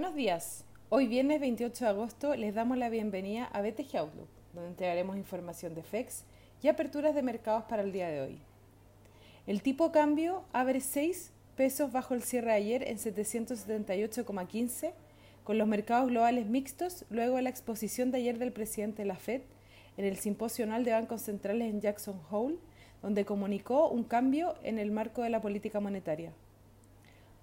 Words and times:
Buenos 0.00 0.16
días. 0.16 0.64
Hoy 0.88 1.06
viernes 1.06 1.42
28 1.42 1.84
de 1.84 1.90
agosto 1.90 2.34
les 2.34 2.54
damos 2.54 2.78
la 2.78 2.88
bienvenida 2.88 3.44
a 3.44 3.60
BTG 3.60 3.98
Outlook, 3.98 4.30
donde 4.54 4.70
entregaremos 4.70 5.14
información 5.18 5.74
de 5.74 5.82
FEX 5.82 6.24
y 6.62 6.68
aperturas 6.68 7.14
de 7.14 7.20
mercados 7.20 7.64
para 7.64 7.82
el 7.82 7.92
día 7.92 8.08
de 8.08 8.22
hoy. 8.22 8.40
El 9.46 9.60
tipo 9.60 9.92
cambio 9.92 10.44
abre 10.54 10.80
6 10.80 11.34
pesos 11.54 11.92
bajo 11.92 12.14
el 12.14 12.22
cierre 12.22 12.52
de 12.52 12.56
ayer 12.56 12.88
en 12.88 12.96
778,15, 12.96 14.94
con 15.44 15.58
los 15.58 15.68
mercados 15.68 16.08
globales 16.08 16.46
mixtos 16.46 17.04
luego 17.10 17.36
de 17.36 17.42
la 17.42 17.50
exposición 17.50 18.10
de 18.10 18.16
ayer 18.20 18.38
del 18.38 18.52
presidente 18.52 19.02
de 19.02 19.06
la 19.06 19.16
Fed 19.16 19.42
en 19.98 20.06
el 20.06 20.16
Simposio 20.16 20.64
Anual 20.64 20.82
de 20.84 20.92
Bancos 20.92 21.20
Centrales 21.20 21.68
en 21.68 21.82
Jackson 21.82 22.18
Hole, 22.30 22.56
donde 23.02 23.26
comunicó 23.26 23.90
un 23.90 24.04
cambio 24.04 24.54
en 24.62 24.78
el 24.78 24.92
marco 24.92 25.20
de 25.22 25.28
la 25.28 25.42
política 25.42 25.78
monetaria. 25.78 26.32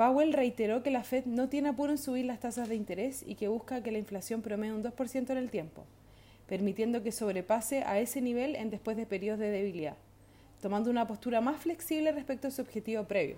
Powell 0.00 0.32
reiteró 0.32 0.82
que 0.82 0.90
la 0.90 1.04
Fed 1.04 1.26
no 1.26 1.50
tiene 1.50 1.68
apuro 1.68 1.92
en 1.92 1.98
subir 1.98 2.24
las 2.24 2.40
tasas 2.40 2.70
de 2.70 2.74
interés 2.74 3.22
y 3.26 3.34
que 3.34 3.48
busca 3.48 3.82
que 3.82 3.92
la 3.92 3.98
inflación 3.98 4.40
promedie 4.40 4.72
un 4.72 4.82
2% 4.82 5.28
en 5.28 5.36
el 5.36 5.50
tiempo, 5.50 5.84
permitiendo 6.46 7.02
que 7.02 7.12
sobrepase 7.12 7.82
a 7.82 7.98
ese 8.00 8.22
nivel 8.22 8.56
en 8.56 8.70
después 8.70 8.96
de 8.96 9.04
periodos 9.04 9.40
de 9.40 9.50
debilidad, 9.50 9.98
tomando 10.62 10.88
una 10.88 11.06
postura 11.06 11.42
más 11.42 11.60
flexible 11.60 12.12
respecto 12.12 12.48
a 12.48 12.50
su 12.50 12.62
objetivo 12.62 13.04
previo. 13.04 13.36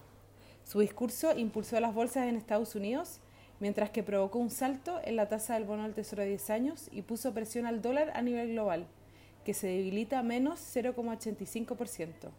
Su 0.62 0.78
discurso 0.78 1.36
impulsó 1.36 1.80
las 1.80 1.94
bolsas 1.94 2.28
en 2.28 2.36
Estados 2.36 2.76
Unidos, 2.76 3.18
mientras 3.58 3.90
que 3.90 4.04
provocó 4.04 4.38
un 4.38 4.50
salto 4.50 5.00
en 5.02 5.16
la 5.16 5.28
tasa 5.28 5.54
del 5.54 5.64
bono 5.64 5.82
del 5.82 5.94
Tesoro 5.94 6.22
de 6.22 6.28
10 6.28 6.50
años 6.50 6.88
y 6.92 7.02
puso 7.02 7.34
presión 7.34 7.66
al 7.66 7.82
dólar 7.82 8.12
a 8.14 8.22
nivel 8.22 8.52
global, 8.52 8.86
que 9.44 9.52
se 9.52 9.66
debilita 9.66 10.20
a 10.20 10.22
menos 10.22 10.60
0,85%. 10.72 12.30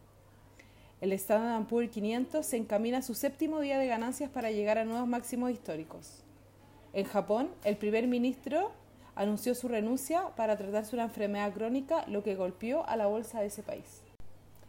El 1.04 1.12
Standard 1.12 1.68
Poor's 1.68 1.90
500 1.90 2.46
se 2.46 2.56
encamina 2.56 3.00
a 3.00 3.02
su 3.02 3.14
séptimo 3.14 3.60
día 3.60 3.78
de 3.78 3.88
ganancias 3.88 4.30
para 4.30 4.52
llegar 4.52 4.78
a 4.78 4.86
nuevos 4.86 5.06
máximos 5.06 5.52
históricos. 5.52 6.24
En 6.94 7.04
Japón, 7.04 7.50
el 7.66 7.76
primer 7.76 8.08
ministro 8.08 8.72
anunció 9.14 9.54
su 9.54 9.68
renuncia 9.68 10.30
para 10.38 10.56
tratarse 10.56 10.96
una 10.96 11.04
enfermedad 11.04 11.52
crónica, 11.52 12.06
lo 12.08 12.24
que 12.24 12.36
golpeó 12.36 12.88
a 12.88 12.96
la 12.96 13.08
bolsa 13.08 13.42
de 13.42 13.48
ese 13.48 13.64
país. 13.64 14.02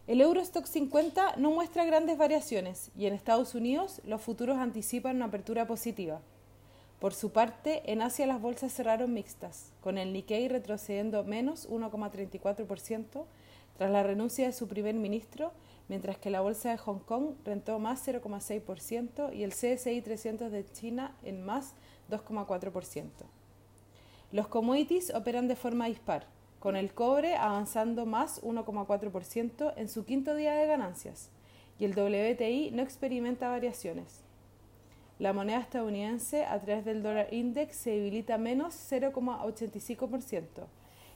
El 0.09 0.21
Eurostock 0.21 0.67
50 0.67 1.37
no 1.37 1.53
muestra 1.53 1.85
grandes 1.85 2.19
variaciones 2.19 2.91
y 2.99 3.07
en 3.07 3.15
Estados 3.15 3.55
Unidos 3.55 4.03
los 4.05 4.21
futuros 4.21 4.59
anticipan 4.59 5.15
una 5.15 5.27
apertura 5.27 5.69
positiva. 5.69 6.21
Por 7.05 7.13
su 7.13 7.33
parte, 7.33 7.83
en 7.93 8.01
Asia 8.01 8.27
las 8.27 8.41
bolsas 8.41 8.73
cerraron 8.73 9.13
mixtas, 9.13 9.75
con 9.83 9.99
el 9.99 10.15
Nikkei 10.15 10.49
retrocediendo 10.49 11.23
menos 11.23 11.69
1,34% 11.69 13.27
tras 13.77 13.91
la 13.91 14.03
renuncia 14.03 14.47
de 14.47 14.55
su 14.55 14.69
primer 14.69 14.95
ministro 14.95 15.53
mientras 15.91 16.17
que 16.17 16.31
la 16.31 16.41
bolsa 16.41 16.71
de 16.71 16.79
Hong 16.79 17.01
Kong 17.01 17.35
rentó 17.45 17.79
más 17.79 18.09
0,6% 18.09 19.37
y 19.37 19.43
el 19.43 19.51
CSI 19.51 20.01
300 20.01 20.51
de 20.51 20.65
China 20.65 21.15
en 21.23 21.45
más 21.45 21.75
2,4%. 22.11 23.11
Los 24.33 24.49
commodities 24.49 25.13
operan 25.15 25.47
de 25.47 25.57
forma 25.57 25.89
dispar, 25.89 26.27
con 26.59 26.75
el 26.75 26.95
cobre 26.95 27.37
avanzando 27.37 28.07
más 28.07 28.43
1,4% 28.43 29.75
en 29.77 29.91
su 29.91 30.07
quinto 30.07 30.35
día 30.35 30.55
de 30.55 30.67
ganancias 30.67 31.29
y 31.79 31.85
el 31.85 31.91
WTI 31.91 32.71
no 32.71 32.81
experimenta 32.81 33.51
variaciones. 33.51 34.25
La 35.25 35.33
moneda 35.33 35.61
estadounidense 35.61 36.45
a 36.45 36.61
través 36.61 36.85
del 36.85 37.03
dólar 37.03 37.33
index 37.33 37.77
se 37.77 37.93
debilita 37.93 38.37
menos 38.37 38.75
0,85%, 38.91 40.45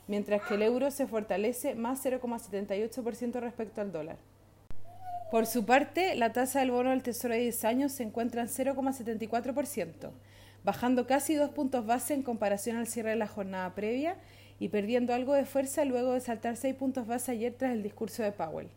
mientras 0.06 0.40
que 0.44 0.54
el 0.54 0.62
euro 0.62 0.90
se 0.90 1.06
fortalece 1.06 1.74
más 1.74 2.02
0,78% 2.06 3.38
respecto 3.38 3.82
al 3.82 3.92
dólar. 3.92 4.16
Por 5.30 5.44
su 5.44 5.66
parte, 5.66 6.14
la 6.14 6.32
tasa 6.32 6.60
del 6.60 6.70
bono 6.70 6.88
del 6.88 7.02
Tesoro 7.02 7.34
de 7.34 7.40
10 7.40 7.64
años 7.66 7.92
se 7.92 8.02
encuentra 8.02 8.40
en 8.40 8.48
0,74%, 8.48 10.08
bajando 10.64 11.06
casi 11.06 11.34
dos 11.34 11.50
puntos 11.50 11.84
base 11.84 12.14
en 12.14 12.22
comparación 12.22 12.78
al 12.78 12.86
cierre 12.86 13.10
de 13.10 13.16
la 13.16 13.26
jornada 13.26 13.74
previa 13.74 14.16
y 14.58 14.70
perdiendo 14.70 15.12
algo 15.12 15.34
de 15.34 15.44
fuerza 15.44 15.84
luego 15.84 16.14
de 16.14 16.20
saltar 16.20 16.56
seis 16.56 16.74
puntos 16.74 17.06
base 17.06 17.32
ayer 17.32 17.52
tras 17.52 17.72
el 17.72 17.82
discurso 17.82 18.22
de 18.22 18.32
Powell. 18.32 18.68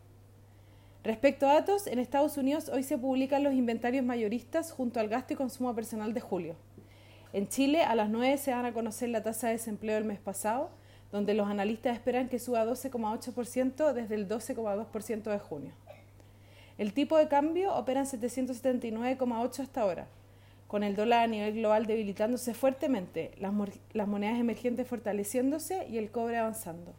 Respecto 1.04 1.48
a 1.48 1.54
datos, 1.54 1.88
en 1.88 1.98
Estados 1.98 2.36
Unidos 2.36 2.68
hoy 2.68 2.84
se 2.84 2.96
publican 2.96 3.42
los 3.42 3.54
inventarios 3.54 4.04
mayoristas 4.04 4.70
junto 4.70 5.00
al 5.00 5.08
gasto 5.08 5.32
y 5.32 5.36
consumo 5.36 5.74
personal 5.74 6.14
de 6.14 6.20
julio. 6.20 6.54
En 7.32 7.48
Chile, 7.48 7.82
a 7.82 7.96
las 7.96 8.08
9 8.08 8.38
se 8.38 8.52
van 8.52 8.66
a 8.66 8.72
conocer 8.72 9.08
la 9.08 9.20
tasa 9.20 9.48
de 9.48 9.54
desempleo 9.54 9.96
del 9.96 10.04
mes 10.04 10.20
pasado, 10.20 10.70
donde 11.10 11.34
los 11.34 11.48
analistas 11.48 11.94
esperan 11.96 12.28
que 12.28 12.38
suba 12.38 12.64
12,8% 12.64 13.92
desde 13.92 14.14
el 14.14 14.28
12,2% 14.28 15.22
de 15.24 15.38
junio. 15.40 15.72
El 16.78 16.92
tipo 16.92 17.18
de 17.18 17.26
cambio 17.26 17.74
opera 17.74 18.00
en 18.00 18.06
779,8 18.06 19.58
hasta 19.58 19.80
ahora, 19.80 20.06
con 20.68 20.84
el 20.84 20.94
dólar 20.94 21.24
a 21.24 21.26
nivel 21.26 21.54
global 21.54 21.86
debilitándose 21.86 22.54
fuertemente, 22.54 23.32
las, 23.40 23.52
las 23.92 24.06
monedas 24.06 24.38
emergentes 24.38 24.86
fortaleciéndose 24.86 25.84
y 25.88 25.98
el 25.98 26.12
cobre 26.12 26.38
avanzando. 26.38 26.94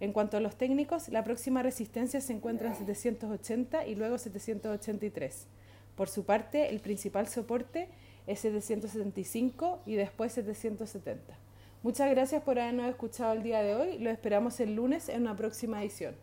En 0.00 0.12
cuanto 0.12 0.36
a 0.36 0.40
los 0.40 0.56
técnicos, 0.56 1.08
la 1.08 1.24
próxima 1.24 1.62
resistencia 1.62 2.20
se 2.20 2.32
encuentra 2.32 2.68
en 2.68 2.76
780 2.76 3.86
y 3.86 3.94
luego 3.94 4.18
783. 4.18 5.46
Por 5.94 6.08
su 6.08 6.24
parte, 6.24 6.70
el 6.70 6.80
principal 6.80 7.28
soporte 7.28 7.88
es 8.26 8.40
775 8.40 9.82
y 9.86 9.94
después 9.94 10.32
770. 10.32 11.38
Muchas 11.82 12.10
gracias 12.10 12.42
por 12.42 12.58
habernos 12.58 12.88
escuchado 12.88 13.34
el 13.34 13.42
día 13.42 13.62
de 13.62 13.74
hoy. 13.74 13.98
Lo 13.98 14.10
esperamos 14.10 14.58
el 14.60 14.74
lunes 14.74 15.08
en 15.08 15.22
una 15.22 15.36
próxima 15.36 15.82
edición. 15.82 16.14